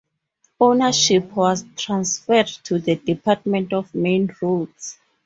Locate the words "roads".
4.41-4.97